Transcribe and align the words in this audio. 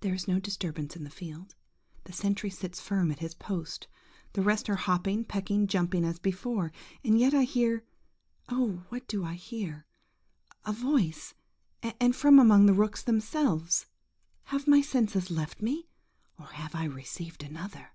There 0.00 0.14
is 0.14 0.26
no 0.26 0.40
disturbance 0.40 0.96
in 0.96 1.04
the 1.04 1.10
field; 1.10 1.54
the 2.04 2.14
sentry 2.14 2.48
sits 2.48 2.80
firm 2.80 3.10
at 3.12 3.18
his 3.18 3.34
post; 3.34 3.86
the 4.32 4.40
rest 4.40 4.70
are 4.70 4.76
hopping, 4.76 5.22
pecking, 5.22 5.66
jumping 5.66 6.02
as 6.02 6.18
before; 6.18 6.72
and 7.04 7.20
yet 7.20 7.34
I 7.34 7.42
hear–oh, 7.44 8.84
what 8.88 9.06
do 9.06 9.26
I 9.26 9.34
hear?–a 9.34 10.72
voice–and 10.72 12.16
from 12.16 12.38
among 12.38 12.64
the 12.64 12.72
rooks 12.72 13.02
themselves! 13.02 13.84
Have 14.44 14.66
my 14.66 14.80
senses 14.80 15.30
left 15.30 15.60
me, 15.60 15.90
or 16.38 16.46
have 16.46 16.74
I 16.74 16.84
received 16.84 17.42
another? 17.42 17.92